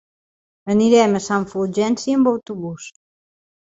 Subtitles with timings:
[0.75, 2.93] Anirem a Sant Fulgenci amb autobús.